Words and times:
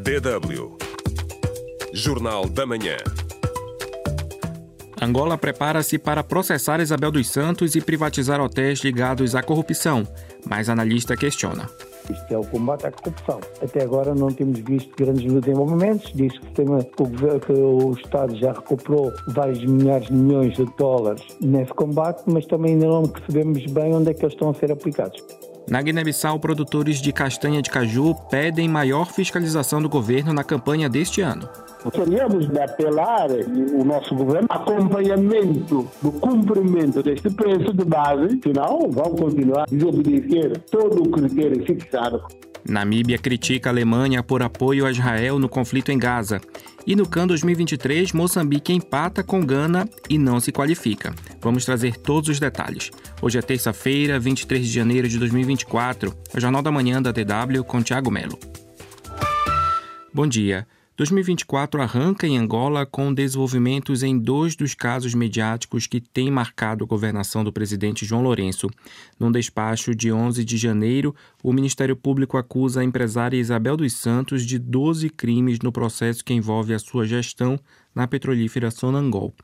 DW 0.00 0.78
Jornal 1.92 2.48
da 2.48 2.64
Manhã. 2.64 2.96
Angola 4.98 5.36
prepara-se 5.36 5.98
para 5.98 6.24
processar 6.24 6.80
Isabel 6.80 7.10
dos 7.10 7.28
Santos 7.28 7.74
e 7.74 7.82
privatizar 7.82 8.40
hotéis 8.40 8.80
ligados 8.80 9.34
à 9.34 9.42
corrupção, 9.42 10.08
mas 10.48 10.70
analista 10.70 11.14
questiona. 11.18 11.68
Isto 12.08 12.32
é 12.32 12.38
o 12.38 12.44
combate 12.44 12.86
à 12.86 12.90
corrupção. 12.90 13.40
Até 13.62 13.82
agora 13.82 14.14
não 14.14 14.28
temos 14.28 14.58
visto 14.60 14.90
grandes 14.96 15.30
desenvolvimentos. 15.30 16.10
Diz 16.14 16.32
que, 16.38 16.46
tem, 16.52 16.66
que, 16.66 17.02
o, 17.02 17.40
que 17.40 17.52
o 17.52 17.92
Estado 17.92 18.34
já 18.36 18.52
recuperou 18.52 19.12
vários 19.28 19.62
milhares 19.64 20.06
de 20.06 20.14
milhões 20.14 20.56
de 20.56 20.64
dólares 20.78 21.22
nesse 21.42 21.72
combate, 21.74 22.22
mas 22.26 22.46
também 22.46 22.72
ainda 22.72 22.86
não 22.86 23.02
percebemos 23.02 23.64
bem 23.66 23.94
onde 23.94 24.10
é 24.10 24.14
que 24.14 24.24
eles 24.24 24.32
estão 24.32 24.48
a 24.48 24.54
ser 24.54 24.72
aplicados. 24.72 25.22
Na 25.68 25.80
Guiné-Bissau, 25.80 26.40
produtores 26.40 27.00
de 27.00 27.12
castanha 27.12 27.62
de 27.62 27.70
caju 27.70 28.14
pedem 28.28 28.68
maior 28.68 29.12
fiscalização 29.12 29.80
do 29.80 29.88
governo 29.88 30.32
na 30.32 30.42
campanha 30.42 30.88
deste 30.88 31.20
ano. 31.20 31.48
Gostaríamos 31.84 32.48
de 32.48 32.60
apelar 32.60 33.28
o 33.72 33.84
nosso 33.84 34.14
governo 34.14 34.48
acompanhamento 34.50 35.88
do 36.02 36.12
cumprimento 36.12 37.02
deste 37.02 37.30
preço 37.30 37.72
de 37.72 37.84
base, 37.84 38.40
senão 38.42 38.90
vão 38.90 39.14
continuar 39.14 39.62
a 39.62 39.66
desobedecer 39.66 40.58
todo 40.70 41.02
o 41.02 41.10
critério 41.10 41.64
fixado. 41.64 42.22
Namíbia 42.68 43.18
critica 43.18 43.68
a 43.68 43.72
Alemanha 43.72 44.22
por 44.22 44.42
apoio 44.42 44.86
a 44.86 44.90
Israel 44.90 45.38
no 45.38 45.48
conflito 45.48 45.90
em 45.90 45.98
Gaza. 45.98 46.40
E 46.86 46.96
no 46.96 47.06
CAN 47.06 47.26
2023, 47.26 48.12
Moçambique 48.12 48.72
empata 48.72 49.22
com 49.22 49.44
Gana 49.44 49.88
e 50.08 50.16
não 50.18 50.40
se 50.40 50.50
qualifica. 50.50 51.14
Vamos 51.40 51.64
trazer 51.64 51.96
todos 51.96 52.28
os 52.28 52.40
detalhes. 52.40 52.90
Hoje 53.20 53.38
é 53.38 53.42
terça-feira, 53.42 54.18
23 54.18 54.66
de 54.66 54.72
janeiro 54.72 55.08
de 55.08 55.18
2024. 55.18 56.14
É 56.32 56.38
o 56.38 56.40
Jornal 56.40 56.62
da 56.62 56.72
Manhã 56.72 57.00
da 57.00 57.12
DW 57.12 57.62
com 57.64 57.82
Tiago 57.82 58.10
Melo. 58.10 58.38
Bom 60.12 60.26
dia. 60.26 60.66
2024 61.00 61.80
arranca 61.80 62.26
em 62.26 62.36
Angola 62.36 62.84
com 62.84 63.10
desenvolvimentos 63.10 64.02
em 64.02 64.18
dois 64.18 64.54
dos 64.54 64.74
casos 64.74 65.14
mediáticos 65.14 65.86
que 65.86 65.98
têm 65.98 66.30
marcado 66.30 66.84
a 66.84 66.86
governação 66.86 67.42
do 67.42 67.50
presidente 67.50 68.04
João 68.04 68.20
Lourenço. 68.20 68.68
Num 69.18 69.32
despacho 69.32 69.94
de 69.94 70.12
11 70.12 70.44
de 70.44 70.58
janeiro, 70.58 71.16
o 71.42 71.54
Ministério 71.54 71.96
Público 71.96 72.36
acusa 72.36 72.82
a 72.82 72.84
empresária 72.84 73.38
Isabel 73.38 73.78
dos 73.78 73.94
Santos 73.94 74.44
de 74.44 74.58
12 74.58 75.08
crimes 75.08 75.60
no 75.60 75.72
processo 75.72 76.22
que 76.22 76.34
envolve 76.34 76.74
a 76.74 76.78
sua 76.78 77.06
gestão 77.06 77.58
na 77.94 78.06
petrolífera 78.06 78.70
Sonangol. 78.70 79.34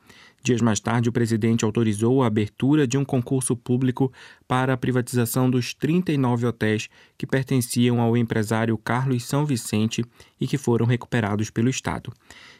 Dias 0.42 0.60
mais 0.60 0.78
tarde, 0.78 1.08
o 1.08 1.12
presidente 1.12 1.64
autorizou 1.64 2.22
a 2.22 2.28
abertura 2.28 2.86
de 2.86 2.96
um 2.96 3.04
concurso 3.04 3.56
público 3.56 4.12
para 4.46 4.72
a 4.72 4.76
privatização 4.76 5.50
dos 5.50 5.74
39 5.74 6.46
hotéis 6.46 6.88
que 7.18 7.26
pertenciam 7.26 8.00
ao 8.00 8.16
empresário 8.16 8.78
Carlos 8.78 9.24
São 9.24 9.44
Vicente 9.44 10.04
e 10.40 10.46
que 10.46 10.56
foram 10.56 10.86
recuperados 10.86 11.50
pelo 11.50 11.68
Estado. 11.68 12.12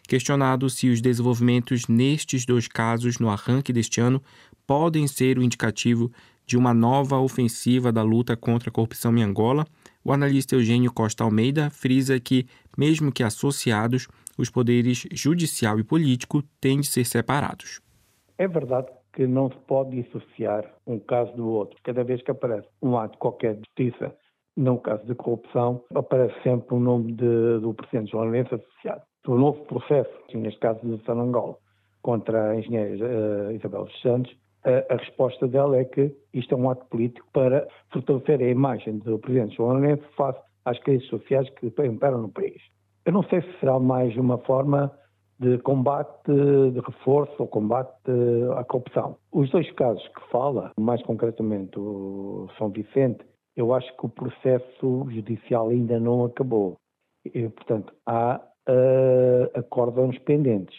Questionado 0.08 0.68
se 0.68 0.88
os 0.88 1.00
desenvolvimentos 1.00 1.86
nestes 1.86 2.44
dois 2.44 2.66
casos 2.66 3.18
no 3.18 3.30
arranque 3.30 3.72
deste 3.72 4.00
ano 4.00 4.20
podem 4.66 5.06
ser 5.06 5.38
o 5.38 5.42
indicativo 5.42 6.10
de 6.44 6.56
uma 6.56 6.72
nova 6.72 7.18
ofensiva 7.18 7.92
da 7.92 8.02
luta 8.02 8.36
contra 8.36 8.68
a 8.68 8.72
corrupção 8.72 9.16
em 9.16 9.22
Angola, 9.22 9.66
o 10.04 10.12
analista 10.12 10.54
Eugênio 10.54 10.92
Costa 10.92 11.24
Almeida 11.24 11.68
frisa 11.70 12.20
que, 12.20 12.46
mesmo 12.78 13.10
que 13.10 13.24
associados, 13.24 14.06
os 14.36 14.50
poderes 14.50 15.06
judicial 15.12 15.78
e 15.78 15.84
político 15.84 16.42
têm 16.60 16.80
de 16.80 16.86
ser 16.86 17.04
separados. 17.04 17.80
É 18.38 18.46
verdade 18.46 18.88
que 19.12 19.26
não 19.26 19.50
se 19.50 19.56
pode 19.66 20.02
dissociar 20.02 20.70
um 20.86 20.98
caso 20.98 21.32
do 21.34 21.48
outro. 21.48 21.76
Cada 21.82 22.04
vez 22.04 22.22
que 22.22 22.30
aparece 22.30 22.68
um 22.82 22.98
ato 22.98 23.16
qualquer 23.18 23.54
de 23.54 23.62
justiça, 23.66 24.14
num 24.56 24.76
caso 24.76 25.04
de 25.06 25.14
corrupção, 25.14 25.82
aparece 25.94 26.34
sempre 26.42 26.74
o 26.74 26.80
nome 26.80 27.12
de, 27.12 27.58
do 27.60 27.72
presidente 27.74 28.10
João 28.10 28.24
Lourenço 28.24 28.54
associado. 28.54 29.02
O 29.26 29.36
novo 29.36 29.64
processo, 29.64 30.10
neste 30.34 30.60
caso 30.60 30.80
de 30.84 31.02
Sanangola, 31.04 31.56
contra 32.02 32.50
a 32.50 32.56
engenheira 32.56 33.48
uh, 33.48 33.52
Isabel 33.52 33.84
dos 33.84 34.00
Santos, 34.00 34.36
a 34.90 34.96
resposta 34.96 35.46
dela 35.46 35.76
é 35.76 35.84
que 35.84 36.12
isto 36.34 36.52
é 36.52 36.58
um 36.58 36.68
ato 36.68 36.84
político 36.86 37.26
para 37.32 37.68
fortalecer 37.92 38.40
a 38.40 38.48
imagem 38.48 38.98
do 38.98 39.18
presidente 39.18 39.56
João 39.56 39.74
Lourenço 39.74 40.02
face 40.16 40.40
às 40.64 40.78
crises 40.80 41.06
sociais 41.08 41.48
que 41.50 41.66
imperam 41.66 42.20
no 42.22 42.28
país. 42.28 42.60
Eu 43.06 43.12
não 43.12 43.22
sei 43.22 43.40
se 43.40 43.60
será 43.60 43.78
mais 43.78 44.16
uma 44.16 44.36
forma 44.38 44.90
de 45.38 45.58
combate, 45.58 46.26
de 46.26 46.80
reforço 46.80 47.34
ou 47.38 47.46
combate 47.46 47.92
à 48.56 48.64
corrupção. 48.64 49.16
Os 49.30 49.48
dois 49.50 49.70
casos 49.74 50.02
que 50.08 50.28
fala, 50.28 50.72
mais 50.76 51.00
concretamente 51.04 51.78
o 51.78 52.48
São 52.58 52.68
Vicente, 52.68 53.24
eu 53.54 53.72
acho 53.72 53.96
que 53.96 54.06
o 54.06 54.08
processo 54.08 55.06
judicial 55.08 55.68
ainda 55.68 56.00
não 56.00 56.24
acabou. 56.24 56.78
E, 57.24 57.48
portanto, 57.48 57.94
há 58.04 58.40
uh, 58.68 59.58
acórdãos 59.58 60.18
pendentes. 60.18 60.76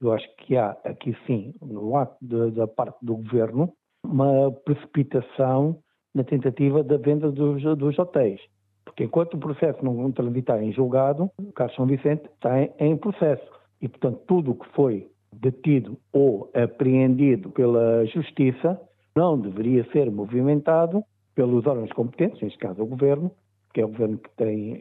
Eu 0.00 0.12
acho 0.12 0.26
que 0.38 0.56
há 0.56 0.70
aqui 0.84 1.16
sim, 1.28 1.54
no 1.62 1.96
ato 1.96 2.16
de, 2.20 2.50
da 2.50 2.66
parte 2.66 2.98
do 3.02 3.16
governo, 3.18 3.72
uma 4.04 4.50
precipitação 4.50 5.78
na 6.12 6.24
tentativa 6.24 6.82
da 6.82 6.96
venda 6.96 7.30
dos, 7.30 7.62
dos 7.78 7.96
hotéis. 8.00 8.40
Porque 8.84 9.04
enquanto 9.04 9.34
o 9.34 9.38
processo 9.38 9.84
não 9.84 10.10
transitar 10.12 10.62
em 10.62 10.72
julgado, 10.72 11.30
o 11.38 11.52
Carlos 11.52 11.76
São 11.76 11.86
Vicente 11.86 12.24
está 12.34 12.62
em, 12.78 12.96
processo. 12.96 13.46
E, 13.80 13.88
portanto, 13.88 14.20
tudo 14.26 14.50
o 14.52 14.54
que 14.54 14.68
foi 14.74 15.08
detido 15.32 15.96
ou 16.12 16.50
apreendido 16.54 17.50
pela 17.50 18.04
Justiça 18.06 18.80
não 19.16 19.38
deveria 19.38 19.84
ser 19.92 20.10
movimentado 20.10 21.02
pelos 21.34 21.66
órgãos 21.66 21.92
competentes, 21.92 22.40
neste 22.42 22.58
caso 22.58 22.82
o 22.82 22.86
Governo, 22.86 23.30
que 23.72 23.80
é 23.80 23.84
o 23.84 23.88
Governo 23.88 24.18
que 24.18 24.30
tem 24.36 24.76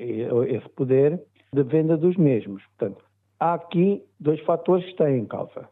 esse 0.50 0.68
poder, 0.70 1.22
de 1.54 1.64
venda 1.64 1.98
dos 1.98 2.18
mesmos. 2.18 2.64
Portanto, 2.78 3.04
há 3.40 3.54
aqui 3.54 4.04
dois 4.20 4.40
fatores 4.42 4.84
que 4.86 4.92
estão 4.92 5.10
em 5.10 5.26
causa. 5.26 5.70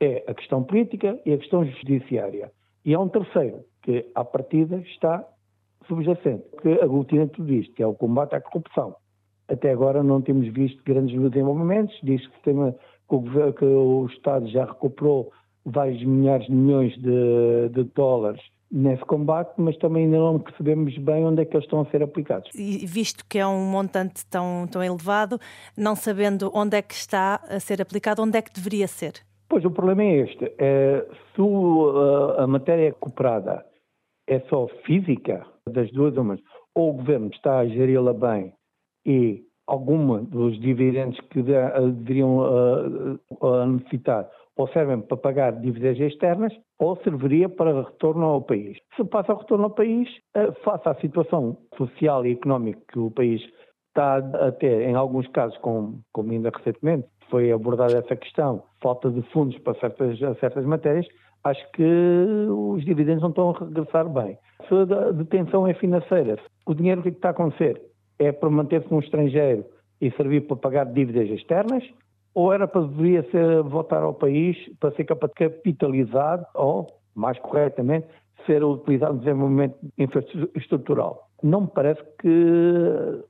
É 0.00 0.24
a 0.26 0.34
questão 0.34 0.62
política 0.62 1.18
e 1.24 1.32
a 1.32 1.38
questão 1.38 1.64
judiciária. 1.64 2.50
E 2.84 2.94
há 2.94 3.00
um 3.00 3.08
terceiro, 3.08 3.64
que 3.82 4.06
à 4.14 4.24
partida 4.24 4.76
está 4.76 5.26
subjacente, 5.86 6.44
que 6.60 6.72
aglutina 6.80 7.26
tudo 7.28 7.52
isto, 7.52 7.74
que 7.74 7.82
é 7.82 7.86
o 7.86 7.94
combate 7.94 8.34
à 8.34 8.40
corrupção. 8.40 8.96
Até 9.48 9.70
agora 9.70 10.02
não 10.02 10.20
temos 10.20 10.46
visto 10.52 10.82
grandes 10.84 11.18
desenvolvimentos, 11.18 11.98
diz 12.02 12.26
que, 12.26 12.42
tem, 12.42 12.54
que, 13.08 13.14
o, 13.14 13.52
que 13.52 13.64
o 13.64 14.06
Estado 14.06 14.46
já 14.48 14.64
recuperou 14.66 15.32
vários 15.64 16.02
milhares 16.04 16.46
de 16.46 16.52
milhões 16.52 16.94
de, 16.98 17.68
de 17.70 17.84
dólares 17.94 18.40
nesse 18.70 19.02
combate, 19.04 19.52
mas 19.56 19.76
também 19.78 20.04
ainda 20.04 20.18
não 20.18 20.38
percebemos 20.38 20.96
bem 20.98 21.24
onde 21.24 21.42
é 21.42 21.44
que 21.44 21.56
eles 21.56 21.64
estão 21.64 21.80
a 21.80 21.86
ser 21.86 22.02
aplicados. 22.02 22.50
E 22.54 22.84
visto 22.86 23.24
que 23.26 23.38
é 23.38 23.46
um 23.46 23.64
montante 23.64 24.26
tão, 24.26 24.66
tão 24.70 24.82
elevado, 24.82 25.38
não 25.76 25.96
sabendo 25.96 26.50
onde 26.54 26.76
é 26.76 26.82
que 26.82 26.94
está 26.94 27.40
a 27.48 27.58
ser 27.60 27.80
aplicado, 27.80 28.22
onde 28.22 28.36
é 28.36 28.42
que 28.42 28.52
deveria 28.52 28.86
ser? 28.86 29.14
Pois 29.48 29.64
o 29.64 29.70
problema 29.70 30.02
é 30.02 30.16
este. 30.18 30.52
É, 30.58 31.06
se 31.34 31.40
a, 32.36 32.46
matéria 32.46 32.92
cooperada 32.92 33.64
é 34.28 34.40
só 34.48 34.68
física, 34.84 35.44
das 35.68 35.90
duas 35.92 36.16
umas, 36.16 36.40
ou 36.74 36.90
o 36.90 36.92
governo 36.94 37.30
está 37.32 37.58
a 37.58 37.66
geri-la 37.66 38.12
bem 38.12 38.52
e 39.04 39.42
alguma 39.66 40.20
dos 40.20 40.58
dividendos 40.60 41.18
que 41.30 41.42
deveriam 41.42 42.38
uh, 42.38 43.66
necessitar 43.66 44.28
ou 44.56 44.66
servem 44.68 45.00
para 45.00 45.16
pagar 45.16 45.52
dívidas 45.52 45.98
externas 46.00 46.52
ou 46.78 46.96
serviria 47.02 47.48
para 47.48 47.82
retorno 47.82 48.24
ao 48.24 48.42
país. 48.42 48.78
Se 48.96 49.04
passa 49.04 49.34
retorno 49.34 49.64
ao 49.64 49.70
país, 49.70 50.08
uh, 50.36 50.52
face 50.62 50.88
à 50.88 50.94
situação 50.96 51.56
social 51.76 52.26
e 52.26 52.32
económica 52.32 52.80
que 52.92 52.98
o 52.98 53.10
país 53.10 53.42
está 53.88 54.16
a 54.18 54.52
ter, 54.52 54.82
em 54.82 54.94
alguns 54.94 55.26
casos, 55.28 55.56
como, 55.58 56.00
como 56.12 56.32
ainda 56.32 56.50
recentemente 56.54 57.08
foi 57.30 57.52
abordada 57.52 57.98
essa 57.98 58.16
questão, 58.16 58.62
falta 58.82 59.10
de 59.10 59.22
fundos 59.30 59.58
para 59.58 59.78
certas, 59.78 60.18
certas 60.38 60.64
matérias, 60.64 61.06
acho 61.48 61.70
que 61.72 62.46
os 62.48 62.84
dividendos 62.84 63.22
não 63.22 63.30
estão 63.30 63.50
a 63.50 63.58
regressar 63.58 64.08
bem. 64.08 64.38
Se 64.68 64.74
a 64.74 65.10
detenção 65.12 65.66
é 65.66 65.74
financeira, 65.74 66.38
o 66.66 66.74
dinheiro 66.74 67.02
que 67.02 67.08
está 67.08 67.28
a 67.28 67.30
acontecer 67.32 67.80
é 68.18 68.32
para 68.32 68.50
manter-se 68.50 68.90
no 68.92 69.00
estrangeiro 69.00 69.64
e 70.00 70.10
servir 70.12 70.42
para 70.46 70.56
pagar 70.56 70.86
dívidas 70.86 71.28
externas, 71.30 71.84
ou 72.34 72.52
era 72.52 72.68
para 72.68 72.82
deveria 72.82 73.22
ser 73.30 73.62
voltar 73.62 74.02
ao 74.02 74.14
país 74.14 74.56
para 74.78 74.92
ser 74.92 75.04
capitalizado 75.04 76.46
ou, 76.54 76.86
mais 77.14 77.38
corretamente, 77.38 78.06
ser 78.46 78.62
utilizado 78.62 79.14
no 79.14 79.20
desenvolvimento 79.20 79.76
infraestrutural. 79.96 81.28
Não 81.42 81.62
me 81.62 81.68
parece 81.68 82.02
que 82.20 83.24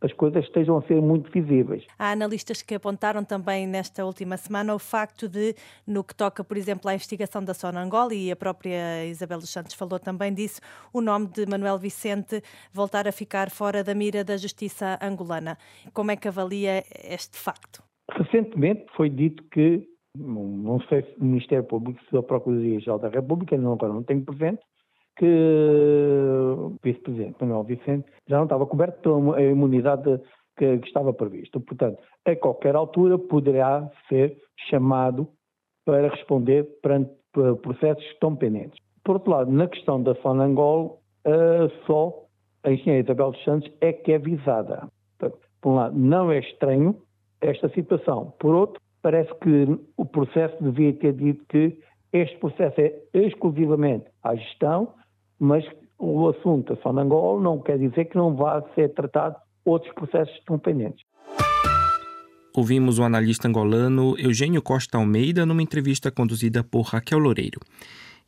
as 0.00 0.12
coisas 0.12 0.44
estejam 0.44 0.78
a 0.78 0.82
ser 0.82 1.00
muito 1.00 1.30
visíveis. 1.30 1.84
Há 1.98 2.12
analistas 2.12 2.62
que 2.62 2.74
apontaram 2.74 3.24
também 3.24 3.66
nesta 3.66 4.04
última 4.04 4.36
semana 4.36 4.74
o 4.74 4.78
facto 4.78 5.28
de, 5.28 5.54
no 5.86 6.04
que 6.04 6.14
toca, 6.14 6.44
por 6.44 6.56
exemplo, 6.56 6.88
à 6.88 6.94
investigação 6.94 7.42
da 7.42 7.54
Sonangol, 7.54 8.12
e 8.12 8.30
a 8.30 8.36
própria 8.36 9.04
Isabel 9.06 9.38
dos 9.38 9.50
Santos 9.50 9.74
falou 9.74 9.98
também 9.98 10.32
disso, 10.32 10.60
o 10.92 11.00
nome 11.00 11.26
de 11.26 11.46
Manuel 11.46 11.78
Vicente 11.78 12.42
voltar 12.72 13.08
a 13.08 13.12
ficar 13.12 13.50
fora 13.50 13.82
da 13.82 13.94
mira 13.94 14.22
da 14.22 14.36
justiça 14.36 14.98
angolana. 15.02 15.58
Como 15.92 16.10
é 16.10 16.16
que 16.16 16.28
avalia 16.28 16.84
este 17.04 17.36
facto? 17.36 17.82
Recentemente 18.10 18.86
foi 18.96 19.10
dito 19.10 19.42
que, 19.50 19.86
não 20.16 20.80
sei 20.88 21.02
se 21.02 21.20
o 21.20 21.24
Ministério 21.24 21.64
Público, 21.64 22.00
se 22.08 22.16
a 22.16 22.22
Procuradoria-Geral 22.22 22.98
da 22.98 23.08
República, 23.08 23.56
não, 23.56 23.72
agora 23.72 23.92
não 23.92 24.02
tenho 24.02 24.24
presente, 24.24 24.60
que 25.18 25.26
o 25.26 26.76
vice-presidente 26.82 27.36
Manuel 27.40 27.64
Vicente 27.64 28.06
já 28.26 28.36
não 28.36 28.44
estava 28.44 28.64
coberto 28.66 29.00
pela 29.00 29.42
imunidade 29.42 30.20
que, 30.56 30.78
que 30.78 30.86
estava 30.86 31.12
previsto. 31.12 31.60
Portanto, 31.60 31.98
a 32.24 32.36
qualquer 32.36 32.74
altura 32.76 33.18
poderá 33.18 33.90
ser 34.08 34.36
chamado 34.70 35.28
para 35.84 36.08
responder 36.08 36.64
perante 36.82 37.10
processos 37.62 38.04
que 38.04 38.12
estão 38.12 38.36
pendentes. 38.36 38.78
Por 39.04 39.16
outro 39.16 39.30
lado, 39.30 39.50
na 39.50 39.66
questão 39.66 40.02
da 40.02 40.14
Sonangol, 40.16 41.00
uh, 41.26 41.70
só 41.86 42.24
a 42.62 42.72
engenheira 42.72 43.04
Isabel 43.04 43.32
dos 43.32 43.44
Santos 43.44 43.70
é 43.80 43.92
que 43.92 44.12
é 44.12 44.18
visada. 44.18 44.88
Portanto, 45.18 45.42
por 45.60 45.70
um 45.70 45.74
lado, 45.76 45.98
não 45.98 46.30
é 46.30 46.38
estranho 46.40 46.96
esta 47.40 47.68
situação. 47.70 48.34
Por 48.38 48.54
outro, 48.54 48.80
parece 49.02 49.32
que 49.36 49.78
o 49.96 50.04
processo 50.04 50.62
devia 50.62 50.92
ter 50.92 51.12
dito 51.14 51.44
que 51.48 51.78
este 52.12 52.36
processo 52.38 52.80
é 52.80 52.94
exclusivamente 53.14 54.06
à 54.22 54.34
gestão, 54.34 54.94
mas 55.38 55.64
o 55.98 56.28
assunto 56.28 56.74
da 56.74 56.82
Sonangol 56.82 57.40
não 57.40 57.58
quer 57.60 57.78
dizer 57.78 58.06
que 58.06 58.16
não 58.16 58.34
vá 58.34 58.62
ser 58.74 58.92
tratado 58.94 59.36
outros 59.64 59.92
processos 59.94 60.32
que 60.34 60.40
estão 60.40 60.58
pendentes. 60.58 61.04
Ouvimos 62.54 62.98
o 62.98 63.04
analista 63.04 63.46
angolano 63.46 64.18
Eugênio 64.18 64.62
Costa 64.62 64.98
Almeida 64.98 65.46
numa 65.46 65.62
entrevista 65.62 66.10
conduzida 66.10 66.64
por 66.64 66.82
Raquel 66.82 67.18
Loureiro. 67.18 67.60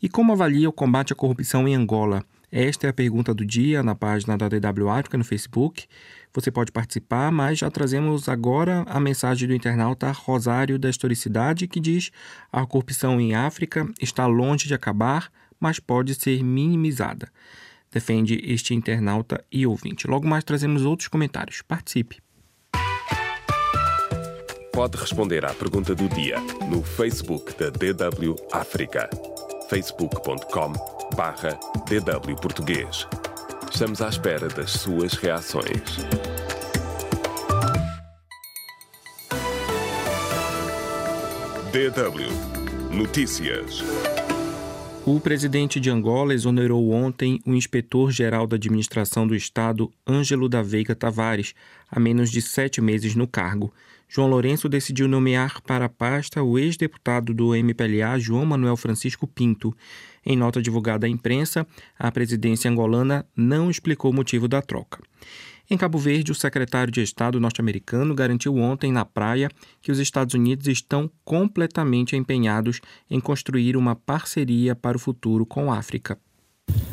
E 0.03 0.09
como 0.09 0.33
avalia 0.33 0.69
o 0.69 0.73
combate 0.73 1.13
à 1.13 1.17
corrupção 1.17 1.67
em 1.67 1.75
Angola? 1.75 2.23
Esta 2.53 2.87
é 2.87 2.91
a 2.91 2.93
pergunta 2.93 3.33
do 3.33 3.45
dia 3.45 3.83
na 3.83 3.95
página 3.95 4.37
da 4.37 4.49
DW 4.49 4.89
África 4.89 5.17
no 5.17 5.25
Facebook. 5.25 5.87
Você 6.33 6.51
pode 6.51 6.73
participar, 6.73 7.31
mas 7.31 7.59
já 7.59 7.71
trazemos 7.71 8.29
agora 8.29 8.85
a 8.89 8.99
mensagem 8.99 9.47
do 9.47 9.55
internauta 9.55 10.11
Rosário 10.11 10.79
da 10.79 10.91
Historicidade 10.91 11.69
que 11.69 11.79
diz: 11.79 12.11
a 12.53 12.67
corrupção 12.67 13.21
em 13.21 13.35
África 13.35 13.89
está 14.01 14.27
longe 14.27 14.67
de 14.67 14.75
acabar, 14.75 15.31
mas 15.61 15.79
pode 15.79 16.15
ser 16.15 16.43
minimizada. 16.43 17.31
Defende 17.93 18.41
este 18.45 18.75
internauta 18.75 19.45
e 19.53 19.67
ouvinte. 19.67 20.07
Logo 20.09 20.27
mais 20.27 20.45
trazemos 20.45 20.85
outros 20.85 21.09
comentários. 21.09 21.61
Participe. 21.63 22.19
Pode 24.73 24.97
responder 24.97 25.45
à 25.45 25.53
pergunta 25.53 25.95
do 25.95 26.09
dia 26.09 26.39
no 26.71 26.83
Facebook 26.83 27.53
da 27.59 27.69
DW 27.71 28.35
África. 28.53 29.11
facebook.com 29.69 30.73
barra 31.17 31.59
DW 31.87 32.37
Português. 32.41 33.07
Estamos 33.71 34.01
à 34.01 34.09
espera 34.09 34.49
das 34.49 34.71
suas 34.71 35.15
reações. 35.15 35.99
DW 41.73 42.97
Notícias. 42.97 43.83
O 45.07 45.19
presidente 45.19 45.81
de 45.81 45.89
Angola 45.89 46.35
exonerou 46.35 46.91
ontem 46.91 47.41
o 47.47 47.55
inspetor-geral 47.55 48.47
da 48.47 48.57
administração 48.57 49.27
do 49.27 49.35
Estado, 49.35 49.91
Ângelo 50.07 50.47
da 50.47 50.63
Veiga 50.63 50.95
Tavares, 50.95 51.55
a 51.91 51.99
menos 51.99 52.31
de 52.31 52.43
sete 52.43 52.83
meses 52.83 53.15
no 53.15 53.27
cargo. 53.27 53.73
João 54.07 54.29
Lourenço 54.29 54.69
decidiu 54.69 55.09
nomear 55.09 55.63
para 55.63 55.87
a 55.87 55.89
pasta 55.89 56.43
o 56.43 56.59
ex-deputado 56.59 57.33
do 57.33 57.55
MPLA, 57.55 58.19
João 58.19 58.45
Manuel 58.45 58.77
Francisco 58.77 59.27
Pinto. 59.27 59.75
Em 60.25 60.37
nota 60.37 60.61
divulgada 60.61 61.07
à 61.07 61.09
imprensa, 61.09 61.67
a 61.99 62.13
presidência 62.13 62.71
angolana 62.71 63.25
não 63.35 63.71
explicou 63.71 64.11
o 64.11 64.15
motivo 64.15 64.47
da 64.47 64.61
troca. 64.61 65.03
Em 65.73 65.77
Cabo 65.77 65.99
Verde, 65.99 66.33
o 66.33 66.35
secretário 66.35 66.93
de 66.93 67.01
Estado 67.01 67.39
norte-americano 67.39 68.13
garantiu 68.13 68.57
ontem 68.57 68.91
na 68.91 69.05
praia 69.05 69.49
que 69.81 69.93
os 69.93 70.01
Estados 70.01 70.35
Unidos 70.35 70.67
estão 70.67 71.09
completamente 71.25 72.17
empenhados 72.17 72.81
em 73.09 73.21
construir 73.21 73.77
uma 73.77 73.95
parceria 73.95 74.75
para 74.75 74.97
o 74.97 75.01
futuro 75.01 75.47
com 75.47 75.73
a 75.73 75.79
África. 75.79 76.19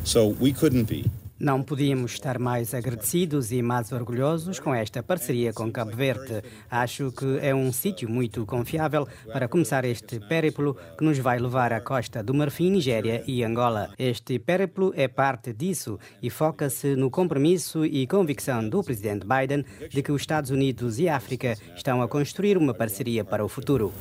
So 0.04 0.38
we 0.40 0.54
couldn't 0.54 0.84
be 0.84 1.10
não 1.40 1.62
podíamos 1.62 2.14
estar 2.14 2.40
mais 2.40 2.74
agradecidos 2.74 3.52
e 3.52 3.62
mais 3.62 3.92
orgulhosos 3.92 4.60
com 4.60 4.74
esta 4.74 5.04
parceria 5.04 5.54
com 5.54 5.72
Cabo 5.72 5.96
Verde. 5.96 6.42
Acho 6.70 7.12
que 7.12 7.40
é 7.42 7.54
um 7.54 7.72
sítio 7.72 8.10
muito 8.10 8.46
confiável 8.46 9.08
para 9.32 9.48
começar 9.48 9.86
este 9.86 10.20
périplo 10.20 10.76
que 10.98 11.04
nos 11.04 11.18
vai 11.20 11.40
levar 11.40 11.72
à 11.74 11.82
costa 11.82 12.24
do 12.24 12.34
Marfim, 12.34 12.72
Nigéria 12.72 13.24
e 13.28 13.44
Angola. 13.44 13.90
Este 13.98 14.40
périplo 14.40 14.94
é 14.96 15.08
parte 15.08 15.54
disso 15.54 16.00
e 16.22 16.30
foca-se 16.30 16.96
no 16.96 17.10
compromisso 17.10 17.86
e 17.86 18.08
convicção 18.08 18.68
do 18.68 18.84
presidente 18.84 19.26
Biden 19.26 19.66
de 19.90 20.02
que 20.02 20.12
os 20.12 20.22
Estados 20.22 20.52
Unidos 20.52 21.00
e 21.00 21.08
a 21.08 21.16
África 21.16 21.56
estão 21.76 22.02
a 22.02 22.08
construir 22.08 22.58
uma 22.58 22.74
parceria 22.74 23.24
para 23.24 23.44
o 23.44 23.48
futuro. 23.48 23.94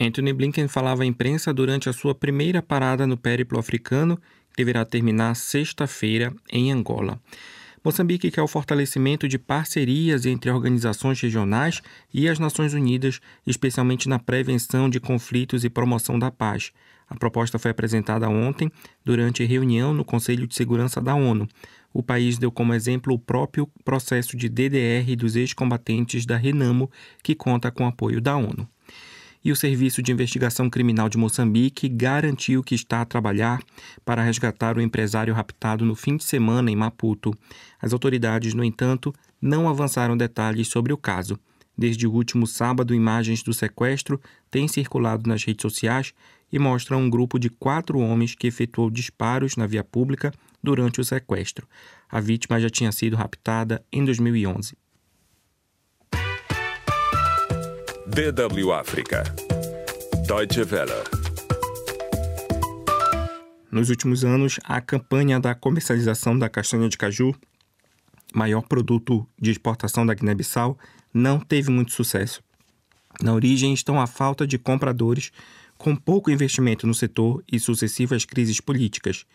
Anthony 0.00 0.32
Blinken 0.32 0.68
falava 0.68 1.02
à 1.02 1.06
imprensa 1.06 1.52
durante 1.52 1.88
a 1.88 1.92
sua 1.92 2.14
primeira 2.14 2.62
parada 2.62 3.04
no 3.04 3.16
périplo 3.16 3.58
africano 3.58 4.20
deverá 4.58 4.84
terminar 4.84 5.36
sexta-feira 5.36 6.34
em 6.52 6.72
Angola. 6.72 7.20
Moçambique 7.84 8.28
quer 8.28 8.42
o 8.42 8.48
fortalecimento 8.48 9.28
de 9.28 9.38
parcerias 9.38 10.26
entre 10.26 10.50
organizações 10.50 11.20
regionais 11.20 11.80
e 12.12 12.28
as 12.28 12.40
Nações 12.40 12.74
Unidas, 12.74 13.20
especialmente 13.46 14.08
na 14.08 14.18
prevenção 14.18 14.90
de 14.90 14.98
conflitos 14.98 15.62
e 15.62 15.70
promoção 15.70 16.18
da 16.18 16.28
paz. 16.32 16.72
A 17.08 17.14
proposta 17.14 17.56
foi 17.56 17.70
apresentada 17.70 18.28
ontem 18.28 18.70
durante 19.04 19.44
reunião 19.44 19.94
no 19.94 20.04
Conselho 20.04 20.44
de 20.44 20.56
Segurança 20.56 21.00
da 21.00 21.14
ONU. 21.14 21.48
O 21.94 22.02
país 22.02 22.36
deu 22.36 22.50
como 22.50 22.74
exemplo 22.74 23.14
o 23.14 23.18
próprio 23.18 23.70
processo 23.84 24.36
de 24.36 24.48
DDR 24.48 25.14
dos 25.16 25.36
ex-combatentes 25.36 26.26
da 26.26 26.36
Renamo, 26.36 26.90
que 27.22 27.34
conta 27.34 27.70
com 27.70 27.86
apoio 27.86 28.20
da 28.20 28.36
ONU 28.36 28.68
e 29.44 29.52
o 29.52 29.56
Serviço 29.56 30.02
de 30.02 30.12
Investigação 30.12 30.68
Criminal 30.68 31.08
de 31.08 31.18
Moçambique 31.18 31.88
garantiu 31.88 32.62
que 32.62 32.74
está 32.74 33.00
a 33.00 33.04
trabalhar 33.04 33.60
para 34.04 34.22
resgatar 34.22 34.76
o 34.76 34.80
empresário 34.80 35.34
raptado 35.34 35.84
no 35.84 35.94
fim 35.94 36.16
de 36.16 36.24
semana 36.24 36.70
em 36.70 36.76
Maputo. 36.76 37.32
As 37.80 37.92
autoridades, 37.92 38.54
no 38.54 38.64
entanto, 38.64 39.14
não 39.40 39.68
avançaram 39.68 40.16
detalhes 40.16 40.68
sobre 40.68 40.92
o 40.92 40.96
caso. 40.96 41.38
Desde 41.76 42.06
o 42.06 42.12
último 42.12 42.46
sábado, 42.46 42.94
imagens 42.94 43.42
do 43.42 43.54
sequestro 43.54 44.20
têm 44.50 44.66
circulado 44.66 45.28
nas 45.28 45.44
redes 45.44 45.62
sociais 45.62 46.12
e 46.52 46.58
mostram 46.58 47.02
um 47.02 47.10
grupo 47.10 47.38
de 47.38 47.48
quatro 47.48 48.00
homens 48.00 48.34
que 48.34 48.48
efetuou 48.48 48.90
disparos 48.90 49.56
na 49.56 49.66
via 49.66 49.84
pública 49.84 50.32
durante 50.62 51.00
o 51.00 51.04
sequestro. 51.04 51.68
A 52.08 52.20
vítima 52.20 52.58
já 52.58 52.68
tinha 52.68 52.90
sido 52.90 53.14
raptada 53.14 53.84
em 53.92 54.04
2011. 54.04 54.74
DW 58.08 58.72
África. 58.72 59.22
Deutsche 60.26 60.62
Welle. 60.62 61.04
Nos 63.70 63.90
últimos 63.90 64.24
anos, 64.24 64.58
a 64.64 64.80
campanha 64.80 65.38
da 65.38 65.54
comercialização 65.54 66.36
da 66.36 66.48
castanha 66.48 66.88
de 66.88 66.96
caju, 66.96 67.34
maior 68.34 68.62
produto 68.62 69.28
de 69.38 69.50
exportação 69.50 70.06
da 70.06 70.14
Guiné-Bissau, 70.14 70.78
não 71.12 71.38
teve 71.38 71.70
muito 71.70 71.92
sucesso. 71.92 72.42
Na 73.22 73.34
origem 73.34 73.74
estão 73.74 74.00
a 74.00 74.06
falta 74.06 74.46
de 74.46 74.58
compradores, 74.58 75.30
com 75.76 75.94
pouco 75.94 76.30
investimento 76.30 76.86
no 76.86 76.94
setor 76.94 77.44
e 77.50 77.60
sucessivas 77.60 78.24
crises 78.24 78.58
políticas. 78.58 79.26